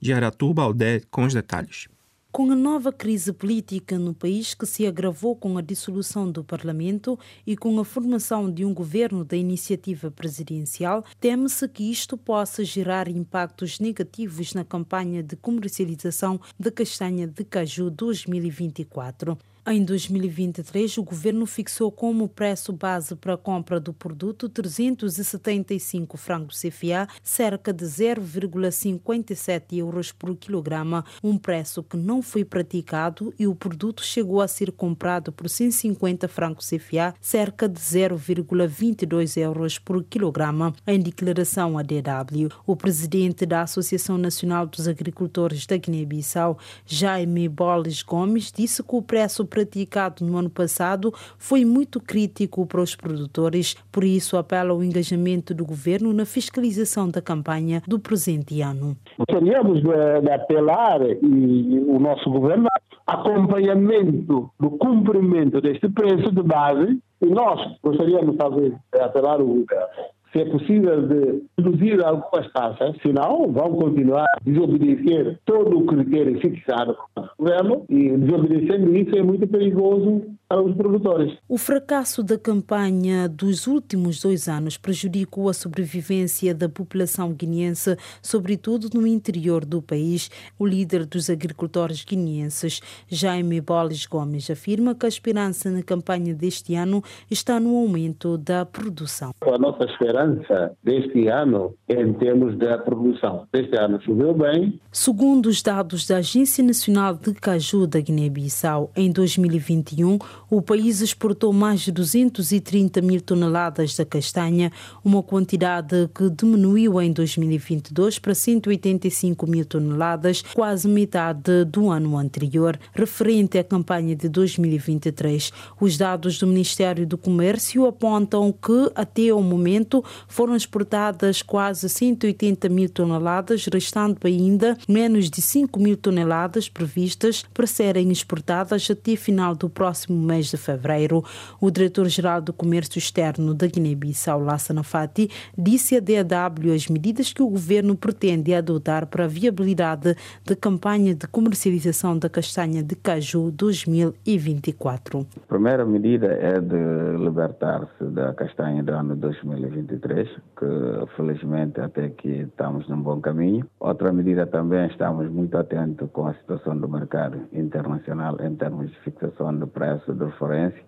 De 0.00 0.12
Aratuba 0.12 0.62
Aldé 0.62 1.02
com 1.10 1.24
os 1.24 1.34
detalhes. 1.34 1.86
Com 2.32 2.50
a 2.50 2.56
nova 2.56 2.90
crise 2.90 3.30
política 3.30 3.98
no 3.98 4.14
país 4.14 4.54
que 4.54 4.64
se 4.64 4.86
agravou 4.86 5.36
com 5.36 5.58
a 5.58 5.60
dissolução 5.60 6.32
do 6.32 6.42
Parlamento 6.42 7.18
e 7.46 7.54
com 7.54 7.78
a 7.78 7.84
formação 7.84 8.50
de 8.50 8.64
um 8.64 8.72
governo 8.72 9.22
da 9.22 9.36
iniciativa 9.36 10.10
presidencial, 10.10 11.04
teme-se 11.20 11.68
que 11.68 11.90
isto 11.90 12.16
possa 12.16 12.64
gerar 12.64 13.06
impactos 13.06 13.78
negativos 13.78 14.54
na 14.54 14.64
campanha 14.64 15.22
de 15.22 15.36
comercialização 15.36 16.40
de 16.58 16.70
castanha 16.70 17.26
de 17.26 17.44
caju 17.44 17.90
2024. 17.90 19.36
Em 19.64 19.84
2023, 19.84 20.98
o 20.98 21.04
governo 21.04 21.46
fixou 21.46 21.92
como 21.92 22.28
preço 22.28 22.72
base 22.72 23.14
para 23.14 23.34
a 23.34 23.38
compra 23.38 23.78
do 23.78 23.92
produto 23.92 24.48
375 24.48 26.16
francos 26.16 26.60
CFA, 26.60 27.06
cerca 27.22 27.72
de 27.72 27.84
0,57 27.84 29.76
euros 29.76 30.10
por 30.10 30.34
quilograma, 30.34 31.04
um 31.22 31.38
preço 31.38 31.80
que 31.80 31.96
não 31.96 32.20
foi 32.20 32.44
praticado 32.44 33.32
e 33.38 33.46
o 33.46 33.54
produto 33.54 34.04
chegou 34.04 34.40
a 34.40 34.48
ser 34.48 34.72
comprado 34.72 35.30
por 35.30 35.48
150 35.48 36.26
francos 36.26 36.68
CFA, 36.68 37.14
cerca 37.20 37.68
de 37.68 37.78
0,22 37.78 39.40
euros 39.40 39.78
por 39.78 40.02
quilograma. 40.02 40.74
Em 40.84 40.98
declaração 40.98 41.78
à 41.78 41.84
DW, 41.84 42.48
o 42.66 42.74
presidente 42.74 43.46
da 43.46 43.62
Associação 43.62 44.18
Nacional 44.18 44.66
dos 44.66 44.88
Agricultores 44.88 45.66
da 45.66 45.76
Guiné-Bissau, 45.76 46.58
Jaime 46.84 47.48
Boles 47.48 48.02
Gomes, 48.02 48.50
disse 48.50 48.82
que 48.82 48.96
o 48.96 49.00
preço 49.00 49.46
praticado 49.52 50.24
no 50.24 50.38
ano 50.38 50.48
passado 50.48 51.12
foi 51.36 51.62
muito 51.62 52.00
crítico 52.00 52.66
para 52.66 52.80
os 52.80 52.96
produtores, 52.96 53.76
por 53.92 54.02
isso 54.02 54.38
apela 54.38 54.70
ao 54.70 54.82
engajamento 54.82 55.52
do 55.52 55.66
governo 55.66 56.10
na 56.14 56.24
fiscalização 56.24 57.10
da 57.10 57.20
campanha 57.20 57.82
do 57.86 57.98
presente 57.98 58.62
ano. 58.62 58.96
Gostaríamos 59.18 59.82
de, 59.82 60.20
de 60.22 60.30
apelar 60.30 61.02
e 61.02 61.84
o 61.86 61.98
nosso 62.00 62.30
governo 62.30 62.66
acompanhamento 63.06 64.50
do 64.58 64.70
cumprimento 64.70 65.60
deste 65.60 65.86
preço 65.90 66.32
de 66.32 66.42
base 66.42 66.98
e 67.20 67.26
nós 67.26 67.60
gostaríamos 67.82 68.36
talvez 68.36 68.72
de 68.72 69.00
apelar 69.00 69.38
o 69.38 69.46
governo 69.46 70.12
se 70.32 70.40
é 70.40 70.44
possível 70.46 71.06
de 71.06 71.42
reduzir 71.58 72.02
algumas 72.04 72.50
taxas, 72.52 72.96
senão 73.02 73.52
vão 73.52 73.74
continuar 73.74 74.24
a 74.24 74.38
desobedecer 74.42 75.38
todo 75.44 75.78
o 75.78 75.86
critério 75.86 76.40
fixado 76.40 76.96
pelo 77.14 77.28
governo 77.38 77.84
e 77.88 78.16
desobedecendo 78.16 78.96
isso 78.96 79.16
é 79.16 79.22
muito 79.22 79.46
perigoso 79.46 80.22
para 80.52 80.62
os 80.62 80.76
produtores. 80.76 81.38
O 81.48 81.56
fracasso 81.56 82.22
da 82.22 82.36
campanha 82.36 83.26
dos 83.26 83.66
últimos 83.66 84.20
dois 84.20 84.48
anos 84.48 84.76
prejudicou 84.76 85.48
a 85.48 85.54
sobrevivência 85.54 86.54
da 86.54 86.68
população 86.68 87.32
guineense, 87.32 87.96
sobretudo 88.20 88.90
no 88.92 89.06
interior 89.06 89.64
do 89.64 89.80
país. 89.80 90.30
O 90.58 90.66
líder 90.66 91.06
dos 91.06 91.30
agricultores 91.30 92.04
guineenses, 92.04 92.82
Jaime 93.08 93.62
Boles 93.62 94.04
Gomes, 94.04 94.50
afirma 94.50 94.94
que 94.94 95.06
a 95.06 95.08
esperança 95.08 95.70
na 95.70 95.82
campanha 95.82 96.34
deste 96.34 96.74
ano 96.74 97.02
está 97.30 97.58
no 97.58 97.74
aumento 97.74 98.36
da 98.36 98.66
produção. 98.66 99.32
A 99.40 99.56
nossa 99.56 99.84
esperança 99.84 100.76
deste 100.84 101.28
ano 101.28 101.74
é 101.88 102.02
em 102.02 102.12
termos 102.12 102.58
da 102.58 102.76
produção. 102.76 103.46
Este 103.54 103.74
ano 103.78 104.02
choveu 104.02 104.34
bem. 104.34 104.78
Segundo 104.90 105.46
os 105.46 105.62
dados 105.62 106.06
da 106.06 106.18
Agência 106.18 106.62
Nacional 106.62 107.14
de 107.14 107.32
Caju 107.32 107.86
da 107.86 108.00
Guiné-Bissau, 108.00 108.90
em 108.94 109.10
2021, 109.10 110.18
o 110.52 110.60
país 110.60 111.00
exportou 111.00 111.50
mais 111.50 111.80
de 111.80 111.90
230 111.90 113.00
mil 113.00 113.22
toneladas 113.22 113.96
de 113.96 114.04
castanha, 114.04 114.70
uma 115.02 115.22
quantidade 115.22 116.10
que 116.14 116.28
diminuiu 116.28 117.00
em 117.00 117.10
2022 117.10 118.18
para 118.18 118.34
185 118.34 119.46
mil 119.46 119.64
toneladas, 119.64 120.42
quase 120.52 120.86
metade 120.86 121.64
do 121.64 121.88
ano 121.88 122.18
anterior. 122.18 122.78
Referente 122.92 123.56
à 123.56 123.64
campanha 123.64 124.14
de 124.14 124.28
2023, 124.28 125.50
os 125.80 125.96
dados 125.96 126.38
do 126.38 126.46
Ministério 126.46 127.06
do 127.06 127.16
Comércio 127.16 127.86
apontam 127.86 128.52
que, 128.52 128.92
até 128.94 129.32
o 129.32 129.40
momento, 129.40 130.04
foram 130.28 130.54
exportadas 130.54 131.40
quase 131.40 131.88
180 131.88 132.68
mil 132.68 132.90
toneladas, 132.90 133.64
restando 133.72 134.18
ainda 134.24 134.76
menos 134.86 135.30
de 135.30 135.40
5 135.40 135.80
mil 135.80 135.96
toneladas 135.96 136.68
previstas 136.68 137.42
para 137.54 137.66
serem 137.66 138.10
exportadas 138.10 138.90
até 138.90 139.16
final 139.16 139.56
do 139.56 139.70
próximo 139.70 140.22
mês 140.22 140.41
de 140.48 140.56
fevereiro. 140.56 141.24
O 141.60 141.70
diretor-geral 141.70 142.40
do 142.40 142.52
Comércio 142.52 142.98
Externo 142.98 143.54
da 143.54 143.66
Guiné-Bissau, 143.66 144.40
Lassana 144.40 144.82
Fati, 144.82 145.30
disse 145.56 145.96
à 145.96 146.00
DAW 146.00 146.72
as 146.74 146.88
medidas 146.88 147.32
que 147.32 147.42
o 147.42 147.48
governo 147.48 147.96
pretende 147.96 148.54
adotar 148.54 149.06
para 149.06 149.24
a 149.24 149.28
viabilidade 149.28 150.16
da 150.44 150.56
campanha 150.56 151.14
de 151.14 151.26
comercialização 151.26 152.18
da 152.18 152.28
castanha 152.28 152.82
de 152.82 152.94
caju 152.96 153.50
2024. 153.50 155.26
A 155.36 155.46
primeira 155.46 155.84
medida 155.84 156.26
é 156.26 156.60
de 156.60 157.22
libertar-se 157.22 158.04
da 158.04 158.32
castanha 158.34 158.82
do 158.82 158.92
ano 158.92 159.16
2023, 159.16 160.28
que 160.28 161.16
felizmente 161.16 161.80
até 161.80 162.06
aqui 162.06 162.46
estamos 162.48 162.88
num 162.88 163.00
bom 163.00 163.20
caminho. 163.20 163.66
Outra 163.80 164.12
medida 164.12 164.46
também 164.46 164.86
estamos 164.86 165.30
muito 165.30 165.56
atentos 165.56 166.08
com 166.12 166.26
a 166.26 166.34
situação 166.34 166.76
do 166.76 166.88
mercado 166.88 167.40
internacional 167.52 168.36
em 168.40 168.54
termos 168.56 168.90
de 168.90 168.98
fixação 169.00 169.56
de 169.56 169.66
preço 169.66 170.12
de 170.12 170.30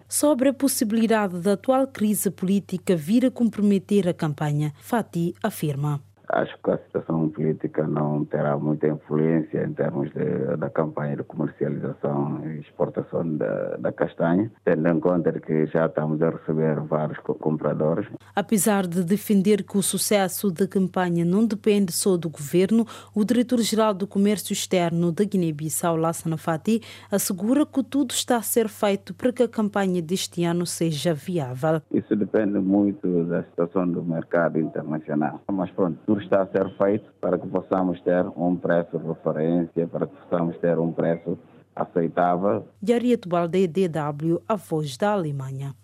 Sobre 0.09 0.49
a 0.49 0.55
possibilidade 0.55 1.39
da 1.41 1.53
atual 1.53 1.87
crise 1.87 2.31
política 2.31 2.97
vir 2.97 3.27
a 3.27 3.31
comprometer 3.31 4.09
a 4.09 4.15
campanha, 4.15 4.73
Fati 4.81 5.35
afirma. 5.43 6.01
Acho 6.35 6.53
que 6.64 6.71
a 6.71 6.79
situação 6.79 7.29
política 7.29 7.87
não 7.87 8.25
terá 8.25 8.59
muita 8.59 8.88
influência 8.88 9.64
em 9.64 9.73
termos 9.73 10.11
de, 10.11 10.57
da 10.57 10.69
campanha 10.69 11.17
de 11.17 11.23
comercialização 11.23 12.43
e 12.45 12.59
exportação 12.59 13.37
da, 13.37 13.76
da, 13.76 13.93
castanha, 13.93 14.50
tendo 14.64 14.88
em 14.88 14.99
conta 14.99 15.31
que 15.38 15.67
já 15.67 15.87
estamos 15.87 16.21
a 16.21 16.31
receber 16.31 16.81
vários 16.81 17.19
compradores. 17.19 18.09
Apesar 18.35 18.85
de 18.85 19.05
defender 19.05 19.62
que 19.62 19.79
o 19.79 19.83
sucesso 19.83 20.50
da 20.50 20.67
campanha 20.67 21.25
não 21.25 21.47
depende 21.47 21.93
só 21.93 22.17
do 22.17 22.29
governo, 22.29 22.85
o 23.14 23.25
diretor-geral 23.25 23.95
do 23.95 24.05
Comércio 24.05 24.53
Externo 24.53 25.12
da 25.12 25.23
Guiné-Bissau, 25.23 25.97
Lassana 25.97 26.37
Fati, 26.37 26.83
assegura 27.12 27.64
que 27.64 27.83
tudo 27.85 28.11
está 28.11 28.38
a 28.38 28.43
ser 28.43 28.69
feito 28.69 29.14
para 29.14 29.33
que 29.33 29.45
a 29.45 29.49
campanha 29.49 30.03
deste 30.03 30.43
ano 30.43 30.67
seja 30.67 31.14
viável. 31.14 31.81
Isso 31.93 32.17
depende 32.17 32.59
muito 32.59 33.25
da 33.26 33.45
situação 33.45 33.87
do 33.87 34.03
mercado 34.03 34.59
internacional. 34.59 35.41
Mas 35.50 35.71
pronto, 35.71 35.99
está 36.25 36.43
a 36.43 36.47
ser 36.47 36.69
feito 36.76 37.12
para 37.21 37.38
que 37.38 37.47
possamos 37.47 38.00
ter 38.02 38.26
um 38.37 38.57
preço 38.57 38.99
de 38.99 39.07
referência, 39.07 39.87
para 39.87 40.07
que 40.07 40.16
possamos 40.16 40.57
ter 40.59 40.78
um 40.78 40.93
preço 40.93 41.38
aceitável. 41.75 42.66
Yariet 42.87 43.28
Balde, 43.28 43.66
DW, 43.66 44.43
a 44.49 44.57
voz 44.57 44.97
da 44.97 45.12
Alemanha. 45.12 45.75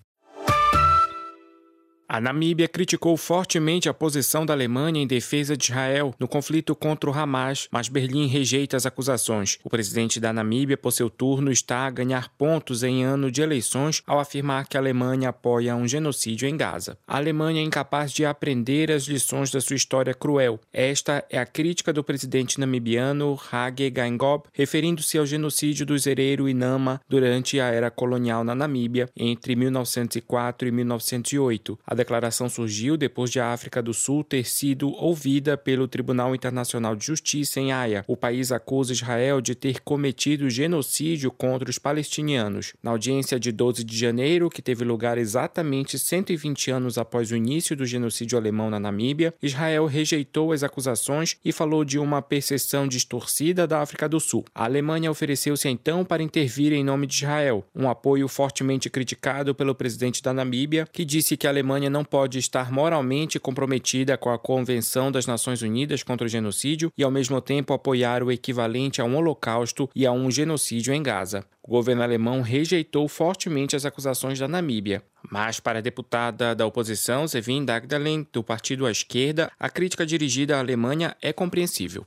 A 2.12 2.20
Namíbia 2.20 2.66
criticou 2.66 3.16
fortemente 3.16 3.88
a 3.88 3.94
posição 3.94 4.44
da 4.44 4.52
Alemanha 4.52 5.00
em 5.00 5.06
defesa 5.06 5.56
de 5.56 5.66
Israel 5.66 6.12
no 6.18 6.26
conflito 6.26 6.74
contra 6.74 7.08
o 7.08 7.16
Hamas, 7.16 7.68
mas 7.70 7.88
Berlim 7.88 8.26
rejeita 8.26 8.76
as 8.76 8.84
acusações. 8.84 9.58
O 9.62 9.70
presidente 9.70 10.18
da 10.18 10.32
Namíbia, 10.32 10.76
por 10.76 10.90
seu 10.90 11.08
turno, 11.08 11.52
está 11.52 11.86
a 11.86 11.90
ganhar 11.90 12.28
pontos 12.30 12.82
em 12.82 13.04
ano 13.04 13.30
de 13.30 13.42
eleições 13.42 14.02
ao 14.04 14.18
afirmar 14.18 14.66
que 14.66 14.76
a 14.76 14.80
Alemanha 14.80 15.28
apoia 15.28 15.76
um 15.76 15.86
genocídio 15.86 16.48
em 16.48 16.56
Gaza. 16.56 16.98
A 17.06 17.16
Alemanha 17.16 17.60
é 17.60 17.64
incapaz 17.64 18.10
de 18.10 18.24
aprender 18.24 18.90
as 18.90 19.04
lições 19.04 19.52
da 19.52 19.60
sua 19.60 19.76
história 19.76 20.12
cruel. 20.12 20.58
Esta 20.72 21.24
é 21.30 21.38
a 21.38 21.46
crítica 21.46 21.92
do 21.92 22.02
presidente 22.02 22.58
namibiano 22.58 23.38
Hage 23.52 23.88
Geingob, 23.94 24.48
referindo-se 24.52 25.16
ao 25.16 25.24
genocídio 25.24 25.86
dos 25.86 26.08
Herero 26.08 26.48
e 26.48 26.54
Nama 26.54 27.00
durante 27.08 27.60
a 27.60 27.66
era 27.66 27.88
colonial 27.88 28.42
na 28.42 28.56
Namíbia 28.56 29.08
entre 29.16 29.54
1904 29.54 30.66
e 30.66 30.72
1908. 30.72 31.78
A 31.86 31.99
declaração 32.00 32.48
surgiu 32.48 32.96
depois 32.96 33.30
de 33.30 33.38
a 33.38 33.52
África 33.52 33.82
do 33.82 33.92
Sul 33.92 34.24
ter 34.24 34.46
sido 34.46 34.90
ouvida 34.90 35.56
pelo 35.56 35.86
Tribunal 35.86 36.34
Internacional 36.34 36.96
de 36.96 37.04
Justiça 37.04 37.60
em 37.60 37.72
Haia. 37.72 38.04
O 38.06 38.16
país 38.16 38.50
acusa 38.50 38.92
Israel 38.92 39.40
de 39.40 39.54
ter 39.54 39.80
cometido 39.80 40.48
genocídio 40.48 41.30
contra 41.30 41.68
os 41.68 41.78
palestinianos. 41.78 42.72
Na 42.82 42.90
audiência 42.90 43.38
de 43.38 43.52
12 43.52 43.84
de 43.84 43.96
janeiro, 43.96 44.48
que 44.48 44.62
teve 44.62 44.82
lugar 44.82 45.18
exatamente 45.18 45.98
120 45.98 46.70
anos 46.70 46.96
após 46.96 47.30
o 47.30 47.36
início 47.36 47.76
do 47.76 47.84
genocídio 47.84 48.38
alemão 48.38 48.70
na 48.70 48.80
Namíbia, 48.80 49.34
Israel 49.42 49.84
rejeitou 49.84 50.52
as 50.52 50.62
acusações 50.62 51.36
e 51.44 51.52
falou 51.52 51.84
de 51.84 51.98
uma 51.98 52.22
percepção 52.22 52.88
distorcida 52.88 53.66
da 53.66 53.80
África 53.80 54.08
do 54.08 54.18
Sul. 54.18 54.44
A 54.54 54.64
Alemanha 54.64 55.10
ofereceu-se 55.10 55.68
então 55.68 56.04
para 56.04 56.22
intervir 56.22 56.72
em 56.72 56.82
nome 56.82 57.06
de 57.06 57.16
Israel, 57.16 57.64
um 57.74 57.88
apoio 57.90 58.26
fortemente 58.26 58.88
criticado 58.88 59.54
pelo 59.54 59.74
presidente 59.74 60.22
da 60.22 60.32
Namíbia, 60.32 60.88
que 60.90 61.04
disse 61.04 61.36
que 61.36 61.46
a 61.46 61.50
Alemanha 61.50 61.89
não 61.90 62.04
pode 62.04 62.38
estar 62.38 62.72
moralmente 62.72 63.38
comprometida 63.38 64.16
com 64.16 64.30
a 64.30 64.38
Convenção 64.38 65.12
das 65.12 65.26
Nações 65.26 65.60
Unidas 65.60 66.02
contra 66.02 66.24
o 66.24 66.28
Genocídio 66.28 66.92
e, 66.96 67.02
ao 67.02 67.10
mesmo 67.10 67.40
tempo, 67.40 67.74
apoiar 67.74 68.22
o 68.22 68.32
equivalente 68.32 69.00
a 69.00 69.04
um 69.04 69.16
holocausto 69.16 69.90
e 69.94 70.06
a 70.06 70.12
um 70.12 70.30
genocídio 70.30 70.94
em 70.94 71.02
Gaza. 71.02 71.44
O 71.62 71.70
governo 71.70 72.02
alemão 72.02 72.40
rejeitou 72.40 73.06
fortemente 73.08 73.76
as 73.76 73.84
acusações 73.84 74.38
da 74.38 74.48
Namíbia. 74.48 75.02
Mas, 75.28 75.60
para 75.60 75.78
a 75.78 75.82
deputada 75.82 76.54
da 76.54 76.66
oposição, 76.66 77.26
Sevin 77.26 77.64
Dagdalen, 77.64 78.26
do 78.32 78.42
partido 78.42 78.86
à 78.86 78.90
esquerda, 78.90 79.50
a 79.58 79.68
crítica 79.68 80.06
dirigida 80.06 80.56
à 80.56 80.60
Alemanha 80.60 81.16
é 81.20 81.32
compreensível. 81.32 82.06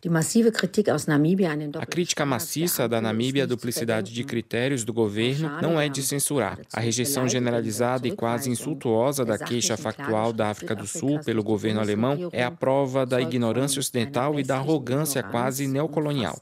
A 1.79 1.86
crítica 1.86 2.25
maciça 2.25 2.88
da 2.88 3.01
Namíbia 3.01 3.43
à 3.43 3.46
duplicidade 3.46 4.13
de 4.13 4.24
critérios 4.24 4.84
do 4.84 4.93
governo 4.93 5.62
não 5.62 5.79
é 5.79 5.89
de 5.89 6.01
censurar. 6.01 6.60
A 6.74 6.79
rejeição 6.79 7.27
generalizada 7.27 8.08
e 8.08 8.15
quase 8.15 8.50
insultuosa 8.50 9.25
da 9.25 9.38
queixa 9.38 9.77
factual 9.77 10.34
da 10.34 10.50
África 10.50 10.75
do 10.75 10.88
Sul 10.88 11.20
pelo 11.24 11.43
governo 11.43 11.79
alemão 11.79 12.29
é 12.32 12.43
a 12.43 12.51
prova 12.51 13.05
da 13.05 13.22
ignorância 13.22 13.79
ocidental 13.79 14.39
e 14.39 14.43
da 14.43 14.58
arrogância 14.58 15.22
quase 15.24 15.67
neocolonial. 15.67 16.39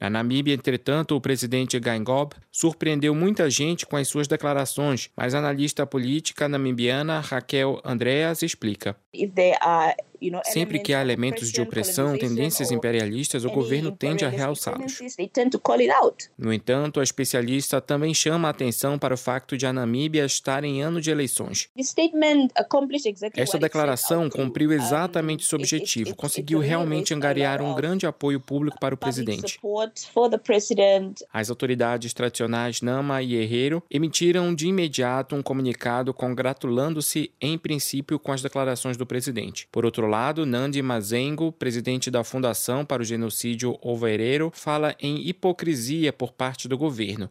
Na 0.00 0.10
Namíbia, 0.10 0.54
entretanto, 0.54 1.16
o 1.16 1.20
presidente 1.20 1.80
Geingob 1.82 2.34
surpreendeu 2.50 3.14
muita 3.14 3.48
gente 3.48 3.86
com 3.86 3.96
as 3.96 4.08
suas 4.08 4.26
declarações, 4.26 4.79
mas 5.16 5.34
a 5.34 5.38
analista 5.38 5.86
política 5.86 6.48
namibiana 6.48 7.20
Raquel 7.20 7.80
Andreas 7.84 8.42
explica. 8.42 8.96
Sempre 10.44 10.78
que 10.78 10.92
há 10.92 11.00
elementos 11.00 11.50
de 11.50 11.60
opressão, 11.60 12.16
tendências 12.18 12.70
imperialistas, 12.70 13.44
o 13.44 13.50
governo 13.50 13.92
tende 13.92 14.24
a 14.24 14.28
realçá-los. 14.28 15.00
No 16.36 16.52
entanto, 16.52 17.00
a 17.00 17.02
especialista 17.02 17.80
também 17.80 18.12
chama 18.14 18.48
a 18.48 18.50
atenção 18.50 18.98
para 18.98 19.14
o 19.14 19.18
facto 19.18 19.56
de 19.56 19.66
a 19.66 19.72
Namíbia 19.72 20.24
estar 20.24 20.64
em 20.64 20.82
ano 20.82 21.00
de 21.00 21.10
eleições. 21.10 21.68
Esta 23.36 23.58
declaração 23.58 24.28
cumpriu 24.28 24.72
exatamente 24.72 25.44
seu 25.44 25.58
objetivo, 25.58 26.14
conseguiu 26.14 26.58
realmente 26.58 27.14
angariar 27.14 27.62
um 27.62 27.74
grande 27.74 28.06
apoio 28.06 28.40
público 28.40 28.78
para 28.80 28.94
o 28.94 28.98
presidente. 28.98 29.58
As 31.32 31.50
autoridades 31.50 32.12
tradicionais 32.12 32.82
Nama 32.82 33.22
e 33.22 33.36
Herrero 33.36 33.82
emitiram 33.90 34.54
de 34.54 34.66
imediato 34.66 35.34
um 35.34 35.42
comunicado 35.42 36.12
congratulando-se, 36.12 37.32
em 37.40 37.56
princípio, 37.56 38.18
com 38.18 38.32
as 38.32 38.42
declarações 38.42 38.96
do 38.96 39.06
presidente. 39.06 39.68
Por 39.70 39.84
outro 39.84 40.06
lado, 40.10 40.44
Nandi 40.44 40.82
Mazengo, 40.82 41.52
presidente 41.52 42.10
da 42.10 42.24
Fundação 42.24 42.84
para 42.84 43.00
o 43.00 43.04
Genocídio 43.04 43.78
Overeiro, 43.80 44.50
fala 44.52 44.94
em 45.00 45.28
hipocrisia 45.28 46.12
por 46.12 46.32
parte 46.32 46.66
do 46.66 46.76
governo. 46.76 47.30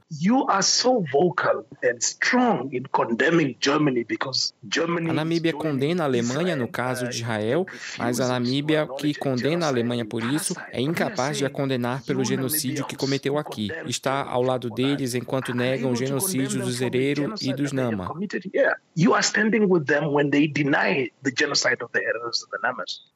A 5.10 5.14
Namíbia 5.14 5.54
condena 5.54 6.04
a 6.04 6.06
Alemanha 6.06 6.56
no 6.56 6.68
caso 6.68 7.08
de 7.10 7.18
Israel, 7.18 7.66
mas 7.98 8.20
a 8.22 8.28
Namíbia, 8.28 8.88
que 8.98 9.14
condena 9.14 9.66
a 9.66 9.70
Alemanha 9.70 10.06
por 10.06 10.24
isso, 10.24 10.56
é 10.72 10.80
incapaz 10.80 11.38
de 11.38 11.46
a 11.46 11.50
condenar 11.50 12.04
pelo 12.04 12.24
genocídio 12.24 12.86
que 12.86 12.96
cometeu 12.96 13.38
aqui. 13.38 13.70
Está 13.86 14.24
ao 14.24 14.42
lado 14.42 14.70
deles 14.70 15.16
enquanto 15.16 15.54
negam 15.54 15.92
o 15.92 15.96
genocídio 15.96 16.62
dos 16.62 16.80
Herero 16.80 17.34
e 17.42 17.54
dos 17.54 17.74
Nama. 17.74 18.10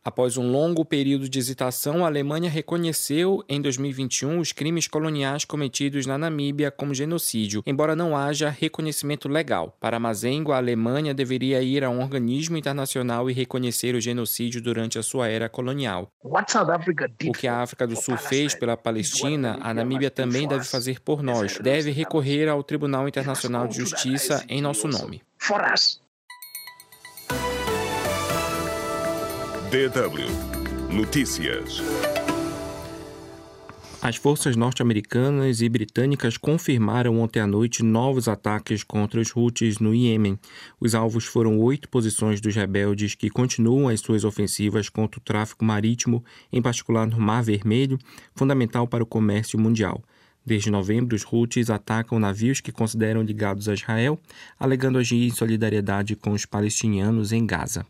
Após 0.03 0.37
um 0.37 0.51
longo 0.51 0.83
período 0.83 1.29
de 1.29 1.39
hesitação, 1.39 2.03
a 2.03 2.07
Alemanha 2.07 2.49
reconheceu 2.49 3.41
em 3.47 3.61
2021 3.61 4.39
os 4.39 4.51
crimes 4.51 4.87
coloniais 4.87 5.45
cometidos 5.45 6.05
na 6.05 6.17
Namíbia 6.17 6.69
como 6.69 6.93
genocídio, 6.93 7.63
embora 7.65 7.95
não 7.95 8.17
haja 8.17 8.49
reconhecimento 8.49 9.29
legal. 9.29 9.77
Para 9.79 9.99
Mazengo, 9.99 10.51
a 10.51 10.57
Alemanha 10.57 11.13
deveria 11.13 11.61
ir 11.61 11.83
a 11.83 11.89
um 11.89 12.01
organismo 12.01 12.57
internacional 12.57 13.29
e 13.29 13.33
reconhecer 13.33 13.95
o 13.95 14.01
genocídio 14.01 14.61
durante 14.61 14.99
a 14.99 15.03
sua 15.03 15.29
era 15.29 15.47
colonial. 15.47 16.11
O 16.21 17.31
que 17.31 17.47
a 17.47 17.61
África 17.61 17.87
do 17.87 17.95
Sul 17.95 18.17
fez 18.17 18.53
pela 18.53 18.75
Palestina, 18.75 19.57
a 19.61 19.73
Namíbia 19.73 20.11
também 20.11 20.47
deve 20.47 20.65
fazer 20.65 20.99
por 20.99 21.23
nós. 21.23 21.57
Deve 21.59 21.91
recorrer 21.91 22.49
ao 22.49 22.61
Tribunal 22.61 23.07
Internacional 23.07 23.67
de 23.67 23.77
Justiça 23.77 24.43
em 24.49 24.61
nosso 24.61 24.87
nome. 24.87 25.21
DW 29.73 30.93
Notícias. 30.95 31.81
As 33.99 34.15
forças 34.17 34.55
norte-americanas 34.55 35.61
e 35.61 35.67
britânicas 35.67 36.37
confirmaram 36.37 37.19
ontem 37.19 37.39
à 37.39 37.47
noite 37.47 37.81
novos 37.81 38.27
ataques 38.27 38.83
contra 38.83 39.19
os 39.19 39.35
Houthis 39.35 39.79
no 39.79 39.91
Iêmen. 39.95 40.37
Os 40.79 40.93
alvos 40.93 41.25
foram 41.25 41.57
oito 41.57 41.89
posições 41.89 42.39
dos 42.39 42.53
rebeldes 42.53 43.15
que 43.15 43.31
continuam 43.31 43.89
as 43.89 43.99
suas 43.99 44.23
ofensivas 44.23 44.89
contra 44.89 45.19
o 45.19 45.23
tráfico 45.23 45.65
marítimo, 45.65 46.23
em 46.51 46.61
particular 46.61 47.07
no 47.07 47.19
Mar 47.19 47.41
Vermelho, 47.41 47.97
fundamental 48.35 48.87
para 48.87 49.01
o 49.01 49.07
comércio 49.07 49.59
mundial. 49.59 50.03
Desde 50.45 50.69
novembro, 50.69 51.15
os 51.15 51.25
Houthis 51.25 51.71
atacam 51.71 52.19
navios 52.19 52.61
que 52.61 52.71
consideram 52.71 53.23
ligados 53.23 53.67
a 53.67 53.73
Israel, 53.73 54.19
alegando 54.59 54.99
agir 54.99 55.25
em 55.25 55.31
solidariedade 55.31 56.15
com 56.15 56.29
os 56.29 56.45
palestinianos 56.45 57.31
em 57.31 57.43
Gaza 57.43 57.83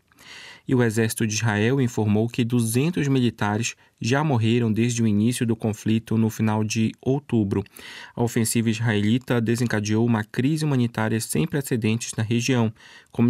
e 0.66 0.74
o 0.74 0.82
exército 0.82 1.26
de 1.26 1.34
Israel 1.34 1.80
informou 1.80 2.28
que 2.28 2.44
200 2.44 3.06
militares 3.08 3.74
já 4.00 4.24
morreram 4.24 4.72
desde 4.72 5.02
o 5.02 5.06
início 5.06 5.46
do 5.46 5.54
conflito 5.54 6.16
no 6.16 6.30
final 6.30 6.64
de 6.64 6.92
outubro. 7.00 7.62
A 8.14 8.22
ofensiva 8.22 8.70
israelita 8.70 9.40
desencadeou 9.40 10.04
uma 10.04 10.24
crise 10.24 10.64
humanitária 10.64 11.20
sem 11.20 11.46
precedentes 11.46 12.12
na 12.16 12.22
região, 12.22 12.72
com 13.12 13.22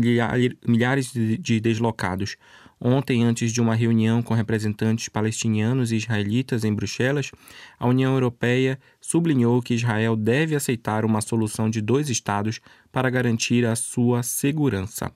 milhares 0.67 1.13
de 1.13 1.61
deslocados. 1.61 2.37
Ontem, 2.81 3.25
antes 3.25 3.53
de 3.53 3.61
uma 3.61 3.75
reunião 3.75 4.23
com 4.23 4.35
representantes 4.35 5.09
palestinianos 5.09 5.91
e 5.91 5.97
israelitas 5.97 6.65
em 6.65 6.75
Bruxelas, 6.75 7.31
a 7.79 7.87
União 7.87 8.13
Europeia 8.13 8.79
sublinhou 9.01 9.63
que 9.63 9.75
Israel 9.75 10.17
deve 10.17 10.55
aceitar 10.55 11.05
uma 11.05 11.21
solução 11.21 11.71
de 11.71 11.81
dois 11.81 12.11
estados 12.11 12.61
para 12.93 13.09
garantir 13.09 13.65
a 13.65 13.75
sua 13.75 14.23
segurança. 14.23 15.11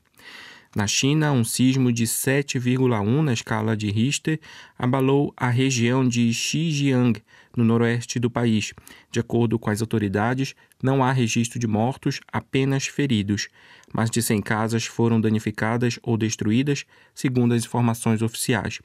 Na 0.77 0.87
China, 0.87 1.33
um 1.33 1.45
sismo 1.45 1.91
de 1.91 2.05
7,1 2.05 3.23
na 3.23 3.33
escala 3.33 3.77
de 3.77 3.91
Richter 3.91 4.39
abalou 4.79 5.33
a 5.37 5.49
região 5.49 6.07
de 6.07 6.33
Xinjiang, 6.33 7.23
no 7.57 7.65
noroeste 7.65 8.21
do 8.21 8.31
país. 8.31 8.75
De 9.11 9.19
acordo 9.19 9.59
com 9.59 9.71
as 9.71 9.81
autoridades, 9.81 10.55
não 10.83 11.03
há 11.03 11.11
registro 11.11 11.59
de 11.59 11.67
mortos, 11.67 12.21
apenas 12.31 12.87
feridos. 12.87 13.49
Mais 13.93 14.11
de 14.11 14.23
100 14.23 14.43
casas 14.43 14.85
foram 14.85 15.21
danificadas 15.21 15.99
ou 16.03 16.17
destruídas, 16.17 16.85
segundo 17.15 17.55
as 17.55 17.65
informações 17.65 18.21
oficiais. 18.21 18.79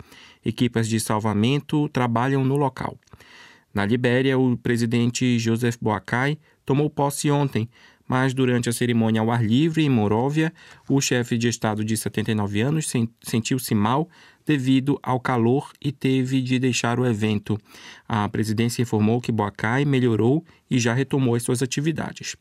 Equipas 0.44 0.88
de 0.88 1.00
salvamento 1.00 1.90
trabalham 1.90 2.46
no 2.46 2.56
local. 2.56 2.98
Na 3.74 3.86
Libéria, 3.86 4.38
o 4.38 4.56
presidente 4.56 5.38
Joseph 5.38 5.78
Boakai 5.82 6.38
tomou 6.66 6.90
posse 6.90 7.30
ontem, 7.30 7.68
mas 8.08 8.34
durante 8.34 8.70
a 8.70 8.74
cerimônia 8.74 9.22
ao 9.22 9.32
ar 9.32 9.44
livre 9.44 9.84
em 9.84 9.90
Moróvia, 9.90 10.54
o 10.90 11.00
chefe 11.00 11.38
de 11.38 11.48
Estado 11.48 11.84
de 11.84 11.96
79 11.96 12.62
anos 12.62 12.92
sentiu-se 13.22 13.74
mal 13.74 14.10
devido 14.46 15.00
ao 15.02 15.20
calor 15.20 15.72
e 15.82 15.92
teve 15.92 16.42
de 16.42 16.60
deixar 16.60 17.00
o 17.00 17.06
evento. 17.06 17.58
A 18.08 18.28
presidência 18.28 18.82
informou 18.82 19.22
que 19.22 19.32
Boacai 19.32 19.86
melhorou 19.86 20.44
e 20.70 20.80
já 20.80 20.94
retomou 20.94 21.36
as 21.36 21.44
suas 21.44 21.62
atividades. 21.62 22.36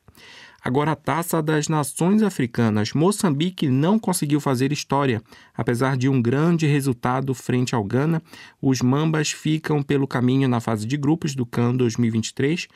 Agora 0.64 0.92
a 0.92 0.96
taça 0.96 1.42
das 1.42 1.66
nações 1.66 2.22
africanas. 2.22 2.92
Moçambique 2.92 3.68
não 3.68 3.98
conseguiu 3.98 4.40
fazer 4.40 4.70
história. 4.70 5.20
Apesar 5.52 5.96
de 5.96 6.08
um 6.08 6.22
grande 6.22 6.68
resultado 6.68 7.34
frente 7.34 7.74
ao 7.74 7.82
Ghana, 7.82 8.22
os 8.60 8.80
Mambas 8.80 9.32
ficam 9.32 9.82
pelo 9.82 10.06
caminho 10.06 10.48
na 10.48 10.60
fase 10.60 10.86
de 10.86 10.96
grupos 10.96 11.34
do 11.34 11.44
CAN 11.44 11.74
2023 11.74 12.68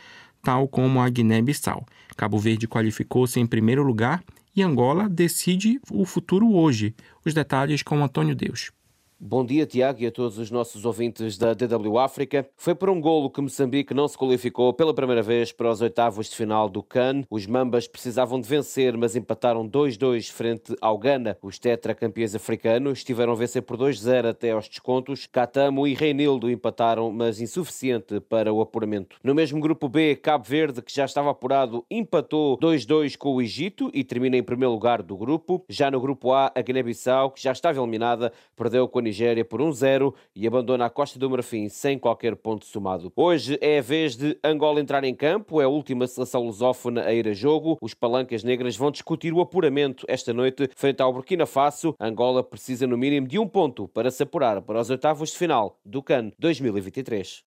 tal 0.47 0.69
como 0.69 1.01
a 1.01 1.09
Guiné-Bissau. 1.09 1.85
Cabo 2.17 2.39
Verde 2.39 2.69
qualificou-se 2.69 3.41
em 3.41 3.45
primeiro 3.45 3.83
lugar 3.83 4.23
e 4.55 4.63
Angola 4.63 5.09
decide 5.09 5.81
o 5.91 6.05
futuro 6.05 6.55
hoje. 6.55 6.95
Os 7.25 7.35
detalhes 7.35 7.83
com 7.83 8.01
Antônio 8.01 8.33
Deus. 8.33 8.71
Bom 9.19 9.47
dia, 9.47 9.65
Tiago, 9.65 10.03
e 10.03 10.07
a 10.07 10.13
todos 10.13 10.37
os 10.37 10.51
nossos 10.51 10.85
ouvintes 10.85 11.39
da 11.39 11.55
DW 11.55 11.99
África. 11.99 12.47
Foi 12.55 12.75
por 12.75 12.91
um 12.91 13.01
golo 13.01 13.31
que 13.31 13.41
Moçambique 13.41 13.95
não 13.95 14.07
se 14.07 14.17
qualificou 14.17 14.75
pela 14.75 14.93
primeira 14.93 15.23
vez 15.23 15.51
para 15.51 15.71
os 15.71 15.81
oitavos 15.81 16.29
de 16.29 16.37
final 16.37 16.69
do 16.69 16.83
CAN. 16.83 17.25
Os 17.31 17.47
Mambas 17.47 17.89
precisavam 17.89 18.39
de 18.39 18.47
vencer, 18.47 18.95
mas 18.95 19.17
empataram 19.17 19.67
2-2 19.67 20.31
frente 20.31 20.77
ao 20.83 20.99
Ghana. 20.99 21.39
Os 21.41 21.59
tetracampeões 21.59 22.35
africanos 22.35 22.99
estiveram 22.99 23.33
a 23.33 23.37
vencer 23.37 23.63
por 23.63 23.79
2-0 23.79 24.29
até 24.29 24.51
aos 24.51 24.69
descontos. 24.69 25.27
Catamo 25.27 25.87
e 25.87 25.95
Reinildo 25.95 26.51
empataram, 26.51 27.11
mas 27.11 27.41
insuficiente 27.41 28.21
para 28.21 28.53
o 28.53 28.61
apuramento. 28.61 29.17
No 29.25 29.35
mesmo 29.35 29.59
grupo 29.61 29.89
B, 29.89 30.15
Cabo 30.17 30.45
Verde, 30.45 30.83
que 30.83 30.95
já 30.95 31.07
estava 31.07 31.31
apurado, 31.31 31.87
empatou 31.91 32.59
2-2 32.59 33.17
com 33.17 33.35
o 33.35 33.41
Egito 33.41 33.91
e 33.95 34.05
termina 34.05 34.37
em 34.37 34.43
primeiro 34.43 34.75
lugar 34.75 35.01
do 35.01 35.17
grupo. 35.17 35.65
Já 35.71 35.91
no 35.91 36.03
grupo 36.03 36.35
A, 36.35 36.53
a 36.55 36.61
Guiné-Bissau, 36.61 37.31
que 37.31 37.43
já 37.43 37.53
estava 37.53 37.79
eliminada, 37.81 38.31
perdeu 38.55 38.87
com 38.87 39.06
Nigéria 39.07 39.45
por 39.45 39.61
1-0 39.61 40.13
e 40.35 40.47
abandona 40.47 40.87
a 40.87 40.91
Costa 40.91 41.19
do 41.19 41.31
Marfim 41.31 41.69
sem 41.69 41.99
qualquer 41.99 42.37
ponto 42.37 42.67
somado. 42.67 43.13
Hoje 43.15 43.59
é 43.61 43.79
a 43.79 43.83
vez 43.83 44.17
de 44.17 44.39
Angola 44.43 44.81
entrar 44.81 45.05
em 45.05 45.15
campo, 45.15 45.61
é 45.61 45.65
a 45.65 45.69
última 45.69 46.07
seleção 46.07 46.45
lusófona 46.45 47.03
a 47.03 47.15
ir 47.15 47.29
a 47.29 47.33
jogo. 47.33 47.79
Os 47.81 47.95
palancas 47.95 48.43
negras 48.43 48.77
vão 48.77 48.91
discutir 48.91 49.33
o 49.33 49.41
apuramento 49.41 50.05
esta 50.09 50.33
noite 50.33 50.69
frente 50.75 51.01
ao 51.01 51.13
Burkina 51.13 51.47
Faso. 51.47 51.95
Angola 52.01 52.43
precisa 52.43 52.87
no 52.87 52.99
mínimo 52.99 53.27
de 53.27 53.39
um 53.39 53.47
ponto 53.47 53.89
para 53.89 54.11
se 54.11 54.23
apurar 54.23 54.61
para 54.63 54.81
os 54.81 54.91
oitavos 54.91 55.31
de 55.31 55.39
final 55.39 55.79
do 55.85 56.03
CAN 56.03 56.33
2023. 56.39 57.45